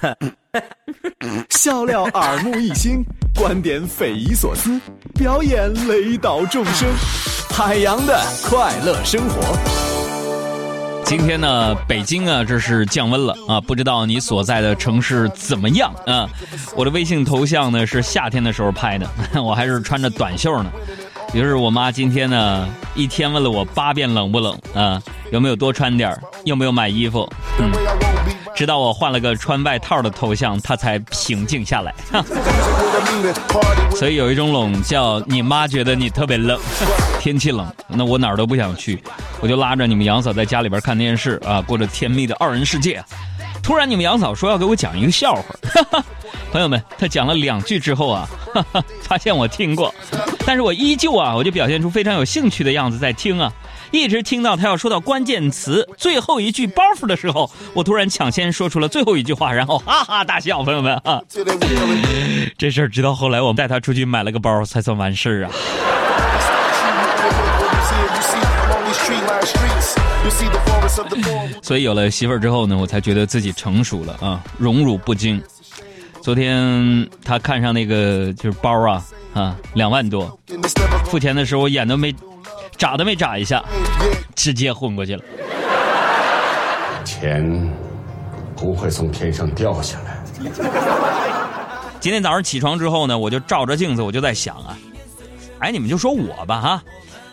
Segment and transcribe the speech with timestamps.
[1.50, 3.04] 笑料耳目一新，
[3.36, 4.80] 观点匪夷所思，
[5.14, 6.88] 表演雷倒众生，
[7.50, 9.40] 海洋的快乐生活。
[11.04, 16.28] 今天呢，北京啊，这是降温了啊，不知道你所在的城市怎么样啊？
[16.76, 19.08] 我的微信头像呢是夏天的时候拍的，
[19.42, 20.70] 我还是穿着短袖呢。
[21.32, 27.28] 于是我妈今天呢一天问了我八遍冷不冷啊，有没有多穿点有没有买衣服？
[27.58, 27.70] 嗯，
[28.60, 31.94] 直到我换了个穿外套的头像，他才平静下来。
[33.96, 36.60] 所以有一种冷叫你妈觉得你特别冷，
[37.18, 39.02] 天气冷，那我哪儿都不想去，
[39.40, 43.02] 我就拉着你们杨嫂在家里边看电视啊，过着甜蜜的二人世界。
[43.62, 46.04] 突然你们杨嫂说要给我讲一个笑话，
[46.52, 48.28] 朋友们，她讲了两句之后啊，
[49.00, 49.94] 发现我听过。
[50.44, 53.50] 但是我依旧啊，我就表现出非常有兴趣的样子在听啊，
[53.90, 60.62] 一直听到他要说到关键词最后一句包袱的时候，我突然抢先说出了最后一句话，然后哈哈大笑。
[60.62, 61.20] 朋友们啊，
[62.56, 65.50] 这事儿直到后来我带他出去买了个包才算完事儿啊。
[71.62, 75.42] 所以有了媳妇儿之后呢，我才觉得自己成熟了啊，荣辱不惊。
[76.20, 79.02] 昨天他看上那个就是包啊。
[79.32, 80.36] 啊，两万多，
[81.04, 82.12] 付钱的时候我眼都没
[82.80, 83.62] 眨都没眨一下，
[84.34, 85.22] 直接昏过去了。
[87.04, 87.70] 钱
[88.56, 90.24] 不会从天上掉下来。
[92.00, 94.78] 今天早上起床之后呢，我就照着镜子，我就在想啊，
[95.58, 96.82] 哎，你们就说我吧哈，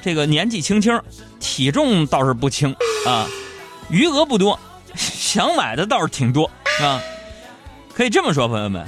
[0.00, 0.98] 这个年纪轻轻，
[1.38, 2.74] 体重倒是不轻
[3.06, 3.26] 啊，
[3.90, 4.58] 余额不多，
[4.94, 6.98] 想买的倒是挺多啊。
[7.94, 8.82] 可以这么说，朋友们，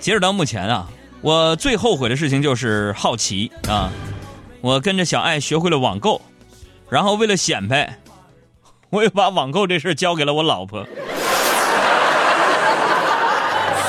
[0.00, 0.88] 截止到目前啊。
[1.20, 3.92] 我最后悔的事情就是好奇啊！
[4.62, 6.20] 我跟着小爱学会了网购，
[6.90, 7.98] 然后为了显摆，
[8.90, 10.84] 我又把网购这事交给了我老婆。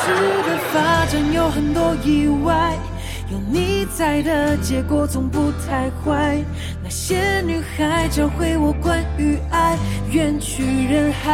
[0.03, 2.78] 是的发展有很多意外，
[3.30, 6.41] 有你在的结果总不太坏。
[6.81, 9.78] 那些女孩教会我关于爱，
[10.09, 11.29] 远去人海。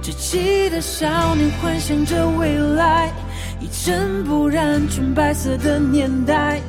[0.00, 3.10] 稚气的少年幻想着未来。
[3.58, 6.60] 一尘不染纯白色的年代，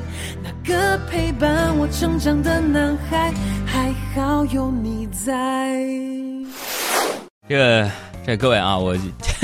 [0.68, 3.32] 个陪伴我成长的男孩，
[3.64, 5.82] 还好有你在。
[7.48, 7.90] 这个，
[8.26, 8.94] 这各位啊，我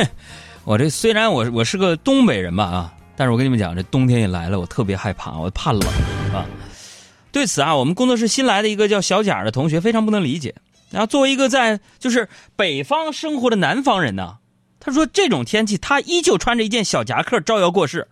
[0.65, 5.83] 我这虽然我我是个东北人吧啊，但是我跟你们讲，这冬天也来了，我特别害怕，我怕冷
[6.35, 6.45] 啊。
[7.33, 10.55] 对此啊，我们工作室新来的一个叫小贾的同学非常不能理解。
[10.91, 14.37] 然后作为一个在就是北方生活的南方人呢。
[14.79, 18.07] 他说：“这种天气，他依旧穿着一件小夹克招摇过市。”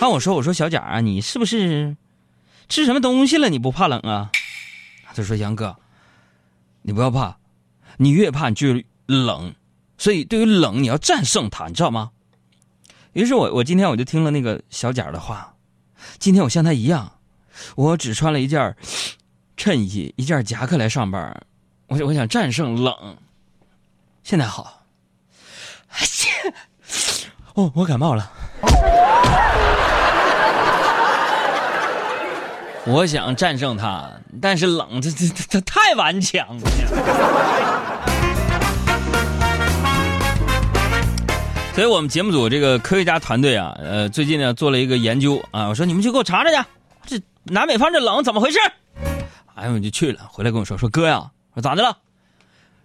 [0.00, 1.94] 啊，我说：“我说小贾啊，你是不是
[2.68, 3.48] 吃什么东西了？
[3.48, 4.30] 你不怕冷啊？”
[5.14, 5.76] 他说：“杨哥，
[6.82, 7.36] 你不要怕，
[7.98, 9.54] 你越怕你就冷，
[9.96, 12.10] 所以对于冷你要战胜它，你知道吗？”
[13.14, 15.54] 于是我我今天我就听了那个小贾的话，
[16.18, 17.12] 今天我像他一样，
[17.76, 18.76] 我只穿了一件
[19.56, 21.46] 衬衣、一件夹克来上班，
[21.86, 23.16] 我我想战胜冷。
[24.24, 24.82] 现在好。
[27.54, 28.32] 哦，我感冒了。
[32.86, 34.10] 我想战胜它，
[34.42, 36.70] 但是冷，这这这太顽强了。
[41.74, 46.50] 所以我们节目组这个科学家团队啊，呃，最近呢做了一个研究啊，我说你们去给我查查
[47.06, 48.58] 去，这南北方这冷怎么回事？
[49.54, 51.96] 哎，我就去了，回来跟我说说哥呀，说咋的了？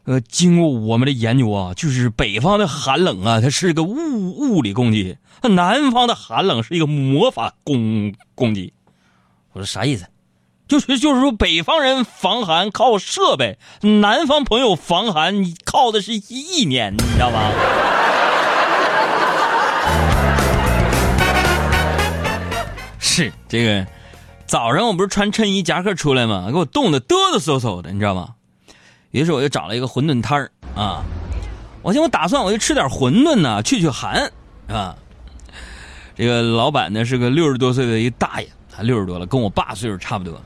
[0.05, 3.95] 呃，经过我们的研究啊，就是北方的寒冷啊，它是一个物
[4.37, 5.17] 物理攻击；
[5.49, 8.73] 南方的寒冷是一个魔法攻攻击。
[9.59, 10.05] 我说啥意思？
[10.69, 17.51] 就是就是说，北方人防寒靠设备，南方朋友防寒靠的是意念，你知道吗？
[22.99, 23.85] 是这个，
[24.45, 26.47] 早上我不是穿衬衣夹克出来吗？
[26.51, 28.29] 给我冻得哆哆嗦嗦的，你知道吗？
[29.11, 31.03] 于是我就找了一个馄饨摊儿啊，
[31.81, 34.31] 我寻我打算我就吃点馄饨呢，去去寒
[34.69, 34.95] 啊。
[36.15, 40.39] 这个老板呢是个六十多岁的一大爷，他六十多了，跟我爸岁数差不多，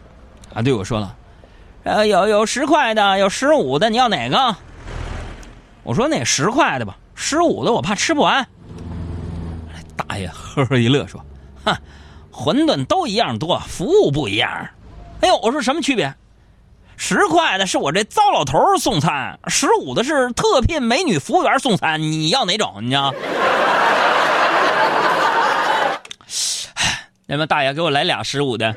[0.53, 1.15] 啊，对我说了，
[1.83, 4.55] 呃，有有十块的，有十五的，你要哪个？
[5.83, 8.47] 我说那十块的吧，十五的我怕吃不完。
[9.95, 11.23] 大爷呵呵一乐说，
[11.65, 11.75] 哼，
[12.31, 14.49] 馄饨都一样多，服务不一样。
[15.21, 16.15] 哎呦，我说什么区别？
[16.95, 22.75] 十块的是我这糟老头送餐，十五的是特聘美女服务员送餐，你要哪种？
[22.81, 23.13] 你知道？
[27.25, 28.75] 那么大爷给我来俩十五的。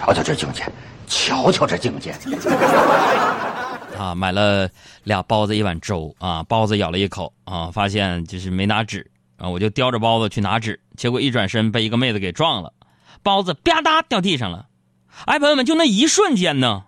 [0.00, 0.62] 瞧瞧这境界，
[1.06, 2.12] 瞧瞧这境界。
[3.98, 4.68] 啊，买了
[5.04, 12.72] 俩包子一碗粥啊，包子咬了一口啊，发现就是没拿纸啊，我就叼着包子去拿纸，结果一转身被一个妹子给撞了，
[13.22, 14.66] 包子吧嗒掉地上了。
[15.24, 16.84] 哎，朋友们，就那一瞬间呢，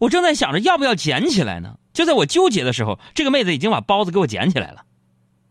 [0.00, 4.84] 我正在想着要不要捡起来呢，就在我纠结的时候，这个妹子已经把包子给我捡起来了。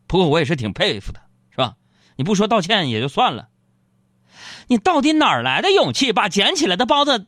[0.07, 1.19] 不过我也是挺佩服的，
[1.51, 1.75] 是吧？
[2.15, 3.49] 你不说道歉也就算了，
[4.71, 7.25] 你到底哪儿来的勇气把捡起来的包子？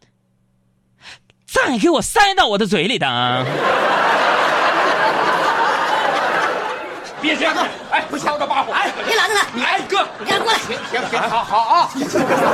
[1.45, 3.43] 再给我塞到我的嘴里的啊！
[7.21, 7.53] 别这样，
[7.91, 11.91] 哎，不敲个把火，哎，别拦着他，哎，哥，你让过来，行行行，好好啊。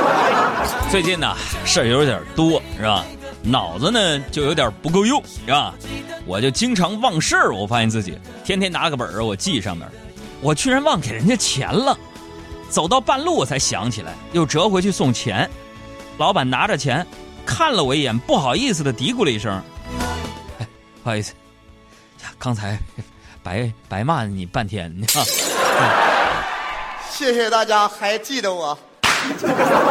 [0.90, 3.04] 最近呢，事儿有点多，是吧？
[3.44, 5.72] 脑子呢就有点不够用，是吧？
[6.26, 9.88] 我就经常忘事儿，我发现自己天天拿个本儿我记上面，
[10.40, 11.96] 我居然忘给人家钱了，
[12.70, 15.48] 走到半路我才想起来，又折回去送钱，
[16.16, 17.04] 老板拿着钱。
[17.44, 19.60] 看了我一眼，不好意思的嘀咕了一声
[20.60, 20.66] ：“哎，
[21.02, 21.32] 不好意思，
[22.22, 22.78] 呀，刚才
[23.42, 24.94] 白白骂你半天。
[27.10, 28.78] ”谢谢大家还记得我。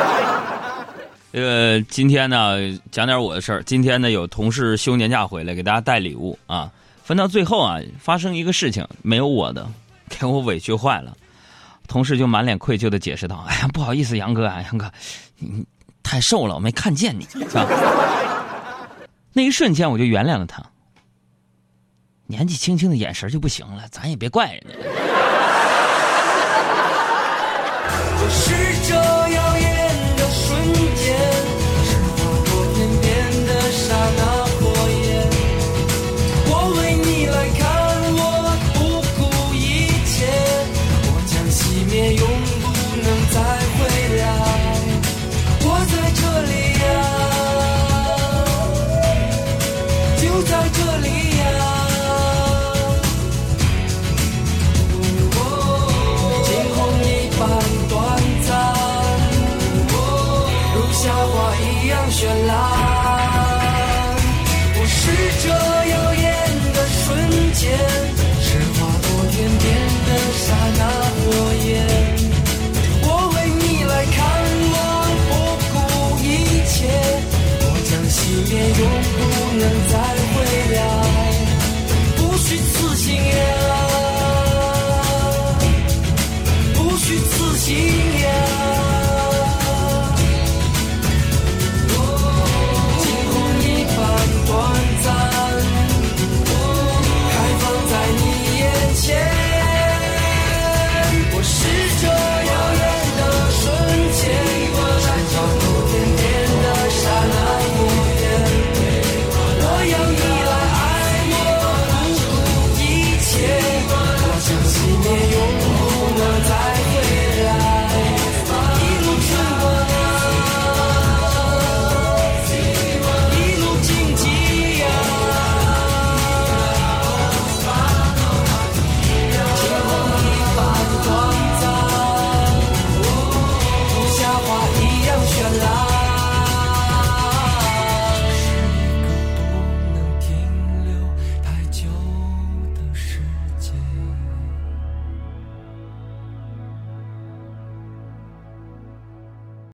[1.33, 2.57] 呃，今天呢，
[2.91, 3.61] 讲点我的事儿。
[3.63, 6.71] 今天呢，有同事休年假回来，给大家带礼物啊。
[7.03, 9.67] 分到最后啊，发生一个事情，没有我的，
[10.07, 11.15] 给我委屈坏了。
[11.89, 14.89] 同事就满脸愧疚的解释道：“哎呀，不好意思，杨哥啊，杨哥，
[15.39, 15.65] 你。”
[16.01, 17.27] 太瘦了，我没看见你。
[19.31, 20.63] 那一瞬间，我就原谅了他。
[22.25, 24.69] 年纪轻轻的眼神就不行了，咱也别怪人家。
[28.19, 28.55] 就是
[28.87, 29.38] 这样
[70.77, 70.83] 那
[71.17, 71.23] 火
[71.65, 71.67] 焰
[73.03, 74.17] 我为你来看
[74.73, 74.77] 望
[75.29, 75.31] 不
[75.73, 75.75] 顾
[76.23, 76.25] 一
[76.67, 76.77] 切。
[77.61, 78.17] 我将熄
[78.49, 78.81] 灭永
[79.15, 79.17] 不
[79.59, 79.93] 能再
[80.33, 80.35] 回
[80.75, 80.77] 来。
[82.17, 83.41] 不虚此行呀
[86.73, 87.98] 不虚此行。